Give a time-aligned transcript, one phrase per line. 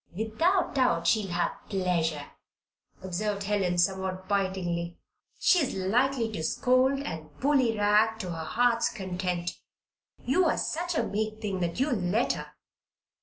[0.17, 2.25] "Without doubt she'll have pleasure,"
[3.03, 4.97] observed Helen, somewhat bitingly.
[5.37, 9.57] "She is likely to scold and 'bullyrag' to her heart's content.
[10.25, 12.47] You're such a meek thing that you'll let her."